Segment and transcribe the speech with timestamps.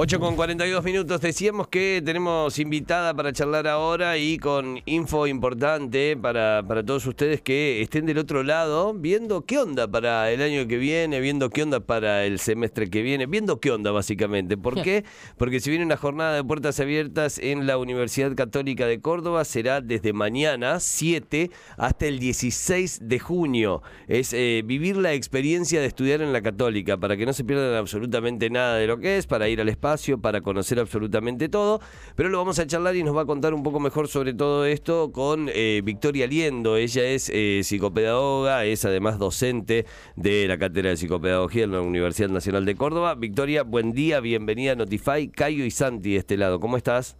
[0.00, 1.20] 8 con 42 minutos.
[1.20, 7.40] Decíamos que tenemos invitada para charlar ahora y con info importante para, para todos ustedes
[7.40, 11.64] que estén del otro lado, viendo qué onda para el año que viene, viendo qué
[11.64, 14.56] onda para el semestre que viene, viendo qué onda básicamente.
[14.56, 15.02] ¿Por qué?
[15.36, 19.80] Porque si viene una jornada de puertas abiertas en la Universidad Católica de Córdoba, será
[19.80, 23.82] desde mañana 7 hasta el 16 de junio.
[24.06, 27.74] Es eh, vivir la experiencia de estudiar en la Católica, para que no se pierdan
[27.74, 29.87] absolutamente nada de lo que es, para ir al espacio
[30.20, 31.80] para conocer absolutamente todo,
[32.14, 34.66] pero lo vamos a charlar y nos va a contar un poco mejor sobre todo
[34.66, 36.76] esto con eh, Victoria Liendo.
[36.76, 42.28] Ella es eh, psicopedagoga, es además docente de la Cátedra de Psicopedagogía en la Universidad
[42.28, 43.14] Nacional de Córdoba.
[43.14, 45.28] Victoria, buen día, bienvenida a Notify.
[45.28, 47.16] Cayo y Santi de este lado, ¿cómo estás?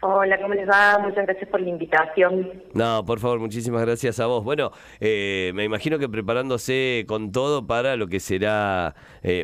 [0.00, 0.98] Hola, ¿cómo les va?
[1.00, 2.62] Muchas gracias por la invitación.
[2.72, 4.42] No, por favor, muchísimas gracias a vos.
[4.42, 8.94] Bueno, eh, me imagino que preparándose con todo para lo que será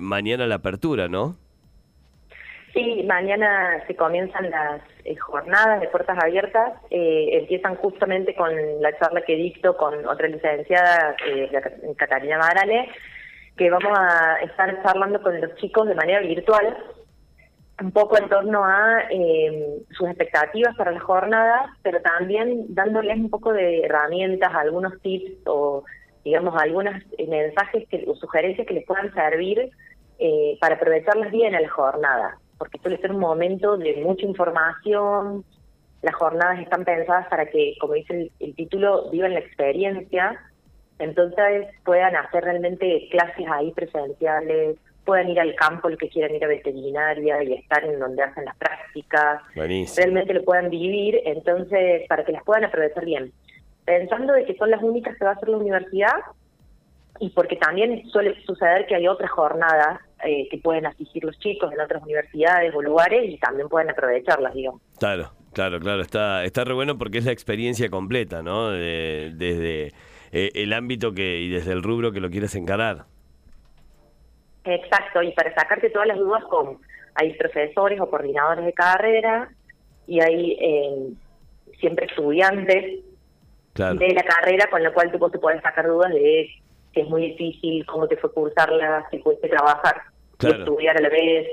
[0.01, 1.44] mañana la apertura, ¿no?
[2.75, 6.73] Sí, mañana se comienzan las eh, jornadas de puertas abiertas.
[6.91, 8.51] Eh, empiezan justamente con
[8.83, 11.49] la charla que dicto con otra licenciada, eh,
[11.97, 12.89] Catalina Marale,
[13.57, 16.77] que vamos a estar charlando con los chicos de manera virtual,
[17.81, 23.31] un poco en torno a eh, sus expectativas para las jornadas, pero también dándoles un
[23.31, 25.85] poco de herramientas, algunos tips o,
[26.25, 29.71] digamos, algunos mensajes que, o sugerencias que les puedan servir
[30.61, 35.45] para aprovecharlas bien a la jornada porque suele ser un momento de mucha información,
[36.03, 40.39] las jornadas están pensadas para que, como dice el, título, vivan la experiencia,
[40.99, 46.45] entonces puedan hacer realmente clases ahí presenciales, puedan ir al campo los que quieran ir
[46.45, 52.25] a veterinaria y estar en donde hacen las prácticas, realmente lo puedan vivir, entonces para
[52.25, 53.33] que las puedan aprovechar bien.
[53.85, 56.17] Pensando de que son las únicas que va a hacer la universidad
[57.19, 61.73] y porque también suele suceder que hay otras jornadas eh, que pueden asistir los chicos
[61.73, 64.81] en otras universidades o lugares y también pueden aprovecharlas, digamos.
[64.99, 66.03] Claro, claro, claro.
[66.03, 68.71] Está, está re bueno porque es la experiencia completa, ¿no?
[68.71, 69.93] desde
[70.33, 73.05] eh, el ámbito que y desde el rubro que lo quieres encarar.
[74.65, 76.79] Exacto, y para sacarte todas las dudas con
[77.15, 79.49] hay profesores o coordinadores de carrera
[80.07, 81.13] y hay eh,
[81.79, 83.05] siempre estudiantes
[83.75, 86.49] de la carrera con lo cual tú te puedes sacar dudas de
[86.93, 90.03] si es muy difícil, cómo te fue cursarla, si pudiste trabajar
[90.51, 91.47] estudiar a la vez.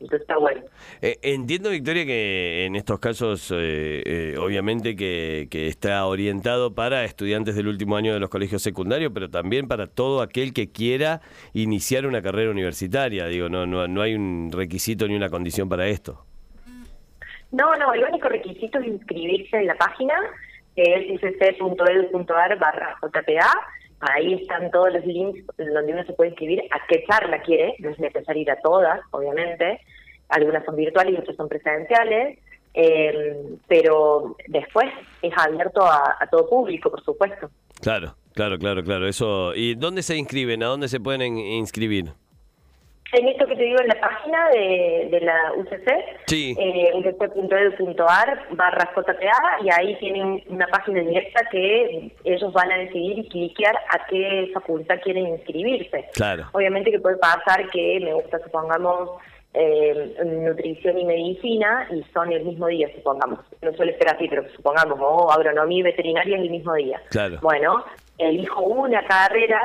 [0.00, 0.62] Entonces está bueno.
[1.00, 7.54] Eh, entiendo, Victoria, que en estos casos, eh, eh, obviamente que, está orientado para estudiantes
[7.54, 11.20] del último año de los colegios secundarios, pero también para todo aquel que quiera
[11.52, 13.26] iniciar una carrera universitaria.
[13.26, 16.24] Digo, no, no, no hay un requisito ni una condición para esto.
[17.52, 20.14] No, no, el único requisito es inscribirse en la página,
[20.74, 23.50] que es icc.edu.ar barra JPA,
[24.02, 27.90] Ahí están todos los links donde uno se puede inscribir a qué charla quiere, no
[27.90, 29.80] es necesario ir a todas, obviamente,
[30.28, 32.38] algunas son virtuales y otras son presenciales,
[32.74, 33.36] eh,
[33.68, 34.90] pero después
[35.22, 37.48] es abierto a, a todo público, por supuesto.
[37.80, 39.06] Claro, claro, claro, claro.
[39.06, 39.54] Eso.
[39.54, 40.64] ¿Y dónde se inscriben?
[40.64, 42.12] ¿A dónde se pueden inscribir?
[43.12, 46.56] En esto que te digo en la página de, de la UCC, sí.
[46.58, 53.18] eh, ucc.edu.ar barra JPA, y ahí tienen una página directa que ellos van a decidir
[53.18, 56.08] y cliquear a qué facultad quieren inscribirse.
[56.14, 56.44] Claro.
[56.52, 59.10] Obviamente que puede pasar que me gusta, supongamos,
[59.52, 63.40] eh, nutrición y medicina y son el mismo día, supongamos.
[63.60, 66.98] No suele ser así, pero supongamos, o agronomía y veterinaria es el mismo día.
[67.10, 67.38] Claro.
[67.42, 67.84] Bueno,
[68.16, 69.60] elijo una carrera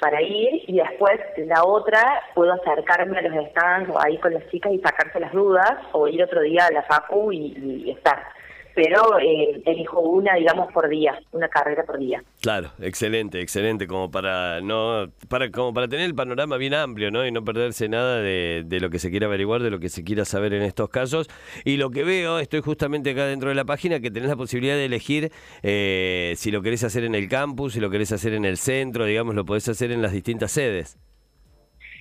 [0.00, 4.46] para ir y después la otra puedo acercarme a los stands o ahí con las
[4.48, 8.37] chicas y sacarse las dudas o ir otro día a la facu y estar
[8.78, 12.22] pero eh, elijo una, digamos, por día, una carrera por día.
[12.40, 17.26] Claro, excelente, excelente, como para no, para como para tener el panorama bien amplio, ¿no?
[17.26, 20.24] Y no perderse nada de, lo que se quiera averiguar, de lo que se quiera
[20.24, 21.28] saber en estos casos.
[21.64, 24.76] Y lo que veo, estoy justamente acá dentro de la página, que tenés la posibilidad
[24.76, 25.32] de elegir
[25.64, 29.06] eh, si lo querés hacer en el campus, si lo querés hacer en el centro,
[29.06, 30.96] digamos, lo podés hacer en las distintas sedes.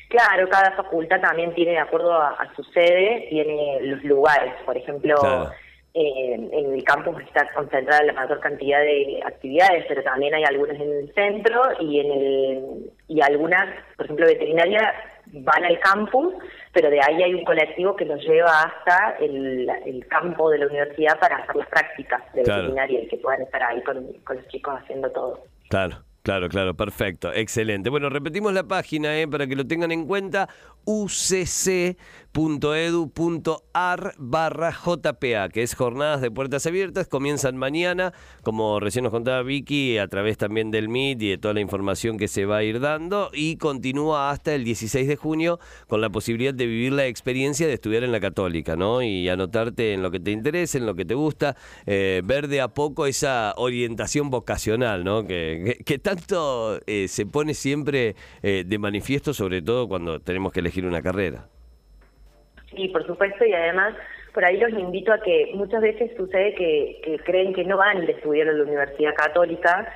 [0.10, 4.54] Claro, cada facultad también tiene, de acuerdo a, su sede, tiene los lugares.
[4.64, 5.16] Por ejemplo,
[6.00, 10.92] en el campus está concentrada la mayor cantidad de actividades, pero también hay algunas en
[10.92, 14.94] el centro y en el y algunas, por ejemplo, veterinaria
[15.26, 16.34] van al campus,
[16.74, 19.68] pero de ahí hay un colectivo que los lleva hasta el,
[20.10, 23.82] campo de la universidad para hacer las prácticas de veterinaria y que puedan estar ahí
[23.84, 25.44] con, con los chicos haciendo todo.
[25.70, 25.98] Claro.
[26.28, 27.90] Claro, claro, perfecto, excelente.
[27.90, 30.50] Bueno, repetimos la página eh, para que lo tengan en cuenta,
[30.84, 31.96] ucc.edu.ar
[32.38, 38.14] .edu.ar barra JPA, que es Jornadas de Puertas Abiertas, comienzan mañana,
[38.44, 42.20] como recién nos contaba Vicky, a través también del MIT y de toda la información
[42.20, 46.12] que se va a ir dando, y continúa hasta el 16 de junio con la
[46.12, 49.02] posibilidad de vivir la experiencia de estudiar en la católica, ¿no?
[49.02, 51.56] Y anotarte en lo que te interesa, en lo que te gusta,
[51.88, 55.26] eh, ver de a poco esa orientación vocacional, ¿no?
[55.26, 60.60] Que, que, tanto eh, se pone siempre eh, de manifiesto, sobre todo cuando tenemos que
[60.60, 61.50] elegir una carrera.
[62.76, 63.96] Sí, por supuesto, y además
[64.34, 68.06] por ahí los invito a que muchas veces sucede que, creen que no van a
[68.06, 69.92] estudiar en la Universidad Católica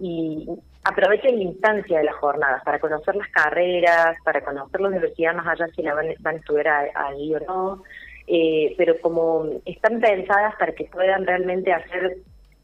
[0.00, 0.46] y
[0.84, 5.46] aprovechen la instancia de las jornadas para conocer las carreras, para conocer la universidad más
[5.46, 7.82] allá si la van, a estudiar ahí o no,
[8.26, 12.16] eh, pero como están pensadas para que puedan realmente hacer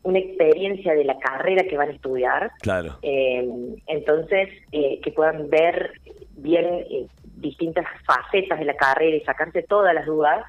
[0.02, 2.50] una experiencia de la carrera que van a estudiar.
[2.62, 2.98] Claro.
[3.02, 3.46] Eh,
[3.86, 5.92] entonces, eh, que puedan ver
[6.36, 7.06] bien eh,
[7.40, 10.44] distintas facetas de la carrera y sacarse todas las dudas,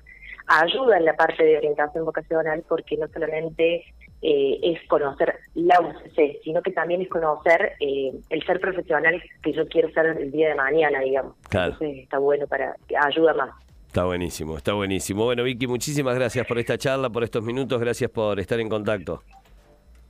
[0.48, 3.86] ayuda en la parte de orientación vocacional porque no solamente
[4.22, 9.54] eh, es conocer la UCC, sino que también es conocer eh, el ser profesional que
[9.54, 11.36] yo quiero ser el día de mañana, digamos.
[11.50, 11.74] Claro.
[11.74, 12.76] Entonces está bueno para,
[13.06, 13.52] ayuda más.
[13.88, 15.24] Está buenísimo, está buenísimo.
[15.24, 19.24] Bueno, Vicky, muchísimas gracias por esta charla, por estos minutos, gracias por estar en contacto.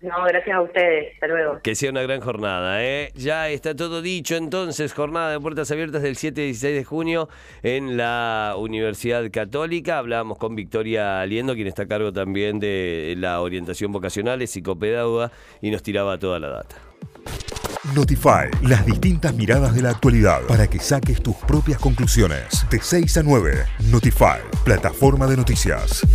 [0.02, 1.14] No, gracias a ustedes.
[1.16, 1.60] Hasta luego.
[1.62, 2.84] Que sea una gran jornada.
[2.84, 3.12] ¿eh?
[3.16, 4.94] Ya está todo dicho entonces.
[4.94, 7.30] Jornada de puertas abiertas del 7 y 16 de junio
[7.64, 9.98] en la Universidad Católica.
[9.98, 15.32] Hablábamos con Victoria Aliendo, quien está a cargo también de la orientación vocacional, es psicopedagoga
[15.62, 16.76] y nos tiraba toda la data.
[17.94, 22.66] Notify, las distintas miradas de la actualidad para que saques tus propias conclusiones.
[22.70, 26.06] De 6 a 9, Notify, plataforma de noticias.